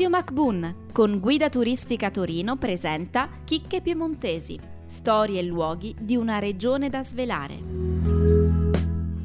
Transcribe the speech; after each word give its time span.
Radio 0.00 0.16
MacBoon 0.16 0.76
con 0.94 1.20
Guida 1.20 1.50
Turistica 1.50 2.10
Torino 2.10 2.56
presenta 2.56 3.28
Chicche 3.44 3.82
Piemontesi, 3.82 4.58
storie 4.86 5.40
e 5.40 5.42
luoghi 5.42 5.94
di 6.00 6.16
una 6.16 6.38
regione 6.38 6.88
da 6.88 7.02
svelare 7.04 7.99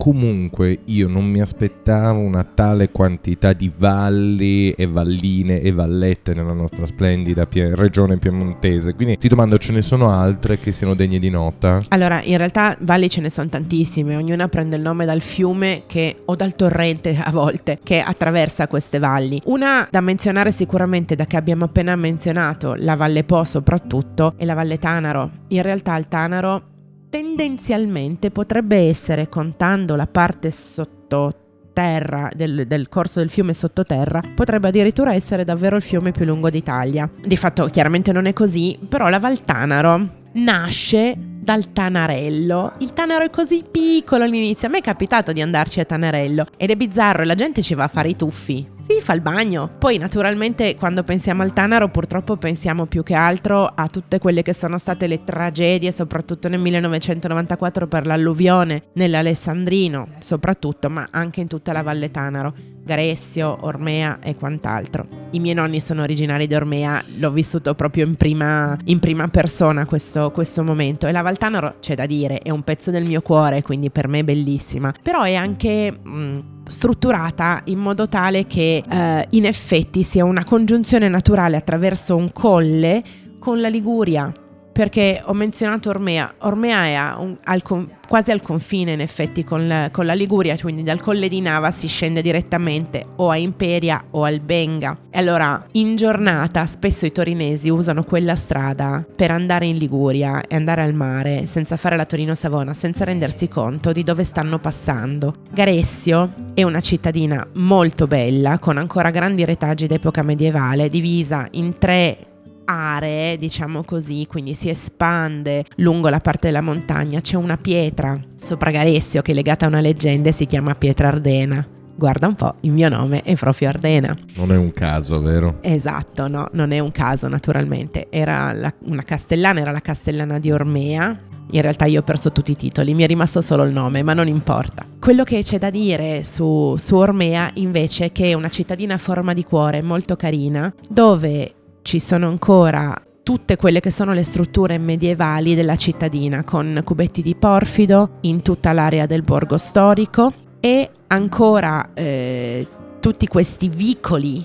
comunque 0.05 0.81
io 0.85 1.07
non 1.07 1.25
mi 1.25 1.41
aspettavo 1.41 2.19
una 2.19 2.43
tale 2.43 2.91
quantità 2.91 3.53
di 3.53 3.71
valli 3.75 4.69
e 4.69 4.85
valline 4.85 5.61
e 5.61 5.71
vallette 5.71 6.35
nella 6.35 6.53
nostra 6.53 6.85
splendida 6.85 7.47
pie- 7.47 7.73
regione 7.73 8.17
piemontese. 8.17 8.93
Quindi 8.93 9.17
ti 9.17 9.27
domando, 9.27 9.57
ce 9.57 9.71
ne 9.71 9.81
sono 9.81 10.11
altre 10.11 10.59
che 10.59 10.71
siano 10.73 10.93
degne 10.93 11.17
di 11.17 11.31
nota? 11.31 11.79
Allora, 11.87 12.21
in 12.21 12.37
realtà 12.37 12.77
valli 12.81 13.09
ce 13.09 13.21
ne 13.21 13.31
sono 13.31 13.49
tantissime, 13.49 14.15
ognuna 14.15 14.47
prende 14.47 14.75
il 14.75 14.83
nome 14.83 15.05
dal 15.05 15.21
fiume 15.21 15.85
che, 15.87 16.17
o 16.25 16.35
dal 16.35 16.53
torrente 16.53 17.19
a 17.19 17.31
volte 17.31 17.79
che 17.81 17.99
attraversa 17.99 18.67
queste 18.67 18.99
valli. 18.99 19.41
Una 19.45 19.87
da 19.89 20.01
menzionare 20.01 20.51
sicuramente, 20.51 21.15
da 21.15 21.25
che 21.25 21.37
abbiamo 21.37 21.65
appena 21.65 21.95
menzionato, 21.95 22.75
la 22.77 22.95
Valle 22.95 23.23
Po 23.23 23.43
soprattutto, 23.43 24.35
è 24.37 24.45
la 24.45 24.53
Valle 24.53 24.77
Tanaro. 24.77 25.31
In 25.47 25.63
realtà 25.63 25.97
il 25.97 26.07
Tanaro 26.07 26.73
tendenzialmente 27.15 28.29
potrebbe 28.29 28.89
essere, 28.89 29.29
contando 29.29 29.95
la 29.95 30.05
parte 30.05 30.51
sottoterra 30.51 32.29
del, 32.35 32.67
del, 32.67 32.89
corso 32.89 33.19
del 33.19 33.29
fiume 33.29 33.53
sottoterra, 33.53 34.21
potrebbe 34.35 34.67
addirittura 34.67 35.13
essere 35.13 35.45
davvero 35.45 35.77
il 35.77 35.81
fiume 35.81 36.11
più 36.11 36.25
lungo 36.25 36.49
d'Italia. 36.49 37.09
Di 37.23 37.37
fatto 37.37 37.67
chiaramente 37.67 38.11
non 38.11 38.25
è 38.25 38.33
così, 38.33 38.77
però 38.89 39.07
la 39.07 39.19
Val 39.19 39.45
Tanaro 39.45 40.23
nasce 40.33 41.15
dal 41.45 41.71
Tanarello. 41.71 42.71
Il 42.79 42.93
Tanaro 42.93 43.23
è 43.23 43.29
così 43.29 43.63
piccolo 43.69 44.23
all'inizio, 44.23 44.67
a 44.67 44.71
me 44.71 44.79
è 44.79 44.81
capitato 44.81 45.31
di 45.31 45.41
andarci 45.41 45.79
a 45.79 45.85
Tanarello 45.85 46.47
ed 46.57 46.71
è 46.71 46.75
bizzarro, 46.75 47.23
la 47.23 47.35
gente 47.35 47.61
ci 47.61 47.75
va 47.75 47.83
a 47.83 47.87
fare 47.87 48.09
i 48.09 48.15
tuffi. 48.15 48.73
Sì, 48.87 49.01
fa 49.01 49.13
il 49.13 49.21
bagno. 49.21 49.67
Poi 49.79 49.97
naturalmente 49.97 50.75
quando 50.75 51.03
pensiamo 51.03 51.41
al 51.41 51.53
Tanaro 51.53 51.89
purtroppo 51.89 52.35
pensiamo 52.37 52.85
più 52.85 53.01
che 53.01 53.15
altro 53.15 53.65
a 53.65 53.87
tutte 53.87 54.19
quelle 54.19 54.43
che 54.43 54.53
sono 54.53 54.77
state 54.77 55.07
le 55.07 55.23
tragedie, 55.23 55.91
soprattutto 55.91 56.49
nel 56.49 56.59
1994 56.59 57.87
per 57.87 58.05
l'alluvione 58.05 58.83
nell'Alessandrino, 58.93 60.09
soprattutto, 60.19 60.89
ma 60.91 61.07
anche 61.09 61.41
in 61.41 61.47
tutta 61.47 61.71
la 61.73 61.81
Valle 61.81 62.11
Tanaro, 62.11 62.53
Garessio, 62.83 63.57
Ormea 63.61 64.19
e 64.21 64.35
quant'altro. 64.35 65.07
I 65.31 65.39
miei 65.39 65.55
nonni 65.55 65.79
sono 65.79 66.03
originari 66.03 66.45
di 66.45 66.53
Ormea, 66.53 67.03
l'ho 67.17 67.31
vissuto 67.31 67.73
proprio 67.73 68.05
in 68.05 68.15
prima, 68.15 68.77
in 68.85 68.99
prima 68.99 69.27
persona 69.27 69.87
questo, 69.87 70.29
questo 70.29 70.63
momento 70.63 71.07
e 71.07 71.11
la 71.11 71.23
Val 71.23 71.34
Tanaro 71.37 71.75
c'è 71.79 71.95
da 71.95 72.05
dire, 72.05 72.39
è 72.39 72.49
un 72.49 72.63
pezzo 72.63 72.91
del 72.91 73.05
mio 73.05 73.21
cuore, 73.21 73.61
quindi 73.61 73.89
per 73.89 74.07
me 74.07 74.19
è 74.19 74.23
bellissima, 74.23 74.93
però 75.01 75.23
è 75.23 75.35
anche... 75.35 75.99
Mm, 76.07 76.39
strutturata 76.67 77.61
in 77.65 77.77
modo 77.77 78.07
tale 78.07 78.47
che 78.47 78.83
eh, 78.89 79.27
in 79.29 79.45
effetti 79.45 80.01
sia 80.01 80.25
una 80.25 80.43
congiunzione 80.43 81.07
naturale 81.07 81.57
attraverso 81.57 82.15
un 82.15 82.31
colle 82.31 83.03
con 83.37 83.61
la 83.61 83.67
Liguria 83.67 84.31
perché 84.75 85.21
ho 85.23 85.31
menzionato 85.31 85.87
Ormea. 85.87 86.33
Ormea 86.39 86.83
è 86.83 87.17
un, 87.17 87.37
al, 87.45 87.63
quasi 88.05 88.31
al 88.31 88.41
confine 88.41 88.91
in 88.91 88.99
effetti 88.99 89.45
con 89.45 89.69
la, 89.69 89.87
con 89.89 90.05
la, 90.05 90.13
Liguria, 90.13 90.57
quindi 90.59 90.83
dal 90.83 90.99
Colle 90.99 91.29
di 91.29 91.39
Nava 91.39 91.71
si 91.71 91.87
scende 91.87 92.21
direttamente 92.21 93.05
o 93.15 93.29
a 93.29 93.37
Imperia 93.37 94.03
o 94.11 94.25
al 94.25 94.41
Benga. 94.41 94.97
E 95.09 95.17
allora 95.17 95.65
in 95.71 95.95
giornata 95.95 96.65
spesso 96.65 97.05
i 97.05 97.13
torinesi 97.13 97.69
usano 97.69 98.03
quella 98.03 98.35
strada 98.35 99.05
per 99.15 99.31
andare 99.31 99.65
in 99.65 99.77
Liguria 99.77 100.45
e 100.45 100.57
andare 100.57 100.81
al 100.81 100.93
mare 100.93 101.45
senza 101.47 101.77
fare 101.77 101.95
la 101.95 102.05
Torino-Savona, 102.05 102.73
senza 102.73 103.05
rendersi 103.05 103.47
conto 103.47 103.93
di 103.93 104.03
dove 104.03 104.25
stanno 104.25 104.59
passando. 104.59 105.35
Garessio 105.51 106.33
è 106.53 106.63
una 106.63 106.81
cittadina 106.81 107.47
molto 107.53 108.07
bella, 108.07 108.59
con 108.59 108.77
ancora 108.77 109.09
grandi 109.09 109.45
retaggi 109.45 109.87
d'epoca 109.87 110.21
medievale, 110.21 110.89
divisa 110.89 111.47
in 111.51 111.77
tre 111.77 112.33
aree, 112.65 113.37
diciamo 113.37 113.83
così, 113.83 114.25
quindi 114.27 114.53
si 114.53 114.69
espande 114.69 115.65
lungo 115.77 116.09
la 116.09 116.19
parte 116.19 116.47
della 116.47 116.61
montagna. 116.61 117.21
C'è 117.21 117.37
una 117.37 117.57
pietra 117.57 118.19
sopra 118.35 118.71
Garessio 118.71 119.21
che 119.21 119.31
è 119.31 119.35
legata 119.35 119.65
a 119.65 119.69
una 119.69 119.81
leggenda 119.81 120.29
e 120.29 120.33
si 120.33 120.45
chiama 120.45 120.73
Pietra 120.73 121.07
Ardena. 121.07 121.65
Guarda 121.97 122.27
un 122.27 122.35
po', 122.35 122.55
il 122.61 122.71
mio 122.71 122.89
nome 122.89 123.21
è 123.21 123.35
proprio 123.35 123.69
Ardena. 123.69 124.13
Non 124.35 124.51
è 124.51 124.57
un 124.57 124.73
caso, 124.73 125.21
vero? 125.21 125.59
Esatto, 125.61 126.27
no, 126.27 126.49
non 126.51 126.71
è 126.71 126.79
un 126.79 126.91
caso 126.91 127.29
naturalmente. 127.29 128.07
Era 128.09 128.51
la, 128.51 128.73
una 128.85 129.03
castellana, 129.03 129.61
era 129.61 129.71
la 129.71 129.79
castellana 129.79 130.37
di 130.37 130.51
Ormea, 130.51 131.17
in 131.51 131.61
realtà 131.61 131.85
io 131.85 132.01
ho 132.01 132.03
perso 132.03 132.31
tutti 132.31 132.51
i 132.51 132.55
titoli, 132.55 132.93
mi 132.93 133.03
è 133.03 133.07
rimasto 133.07 133.39
solo 133.41 133.63
il 133.63 133.71
nome, 133.71 134.03
ma 134.03 134.13
non 134.13 134.27
importa. 134.27 134.85
Quello 134.99 135.23
che 135.23 135.41
c'è 135.41 135.57
da 135.57 135.69
dire 135.69 136.23
su, 136.23 136.75
su 136.77 136.95
Ormea 136.95 137.51
invece 137.55 138.05
è 138.05 138.11
che 138.11 138.31
è 138.31 138.33
una 138.33 138.49
cittadina 138.49 138.95
a 138.95 138.97
forma 138.97 139.33
di 139.33 139.43
cuore 139.43 139.81
molto 139.81 140.15
carina, 140.15 140.73
dove 140.89 141.53
ci 141.85 141.99
sono 141.99 142.27
ancora 142.27 142.99
tutte 143.21 143.57
quelle 143.57 143.79
che 143.79 143.91
sono 143.91 144.11
le 144.11 144.23
strutture 144.23 144.79
medievali 144.79 145.53
della 145.53 145.75
cittadina, 145.75 146.43
con 146.43 146.81
cubetti 146.83 147.21
di 147.21 147.35
porfido 147.35 148.17
in 148.21 148.41
tutta 148.41 148.71
l'area 148.71 149.05
del 149.05 149.21
borgo 149.21 149.55
storico 149.57 150.33
e 150.59 150.89
ancora 151.05 151.91
eh, 151.93 152.67
tutti 152.99 153.27
questi 153.27 153.69
vicoli 153.69 154.43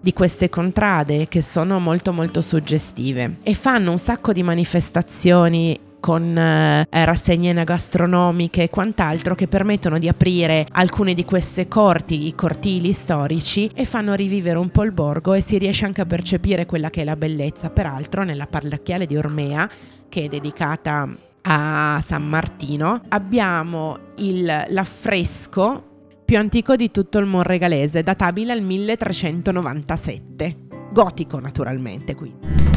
di 0.00 0.12
queste 0.12 0.48
contrade 0.48 1.26
che 1.26 1.42
sono 1.42 1.80
molto 1.80 2.12
molto 2.12 2.40
suggestive. 2.40 3.38
E 3.42 3.54
fanno 3.54 3.90
un 3.90 3.98
sacco 3.98 4.32
di 4.32 4.44
manifestazioni 4.44 5.76
con 6.00 6.36
eh, 6.36 6.86
rassegne 6.90 7.64
gastronomiche 7.64 8.64
e 8.64 8.70
quant'altro 8.70 9.34
che 9.34 9.48
permettono 9.48 9.98
di 9.98 10.08
aprire 10.08 10.66
alcune 10.72 11.14
di 11.14 11.24
queste 11.24 11.68
corti, 11.68 12.26
i 12.26 12.34
cortili 12.34 12.92
storici 12.92 13.70
e 13.74 13.84
fanno 13.84 14.14
rivivere 14.14 14.58
un 14.58 14.70
po' 14.70 14.84
il 14.84 14.92
borgo 14.92 15.34
e 15.34 15.40
si 15.40 15.58
riesce 15.58 15.84
anche 15.84 16.00
a 16.00 16.06
percepire 16.06 16.66
quella 16.66 16.90
che 16.90 17.02
è 17.02 17.04
la 17.04 17.16
bellezza. 17.16 17.70
Peraltro 17.70 18.24
nella 18.24 18.46
parrocchiale 18.46 19.06
di 19.06 19.16
Ormea, 19.16 19.68
che 20.08 20.24
è 20.24 20.28
dedicata 20.28 21.08
a 21.42 22.00
San 22.02 22.26
Martino, 22.26 23.02
abbiamo 23.08 23.98
il, 24.16 24.44
l'affresco 24.68 25.84
più 26.24 26.36
antico 26.36 26.76
di 26.76 26.90
tutto 26.90 27.18
il 27.18 27.26
Monregalese, 27.26 28.02
databile 28.02 28.52
al 28.52 28.60
1397. 28.60 30.56
Gotico 30.92 31.38
naturalmente 31.38 32.14
qui. 32.14 32.67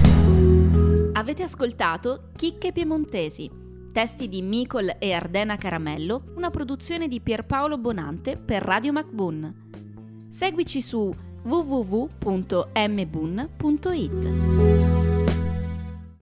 Avete 1.13 1.43
ascoltato 1.43 2.29
Chicche 2.37 2.71
Piemontesi, 2.71 3.51
testi 3.91 4.29
di 4.29 4.41
Micol 4.41 4.95
e 4.97 5.11
Ardena 5.11 5.57
Caramello, 5.57 6.31
una 6.35 6.49
produzione 6.49 7.09
di 7.09 7.19
Pierpaolo 7.19 7.77
Bonante 7.77 8.37
per 8.37 8.63
Radio 8.63 8.93
MacBoon. 8.93 10.29
Seguici 10.29 10.79
su 10.81 11.13
www.mbun.it. 11.43 12.19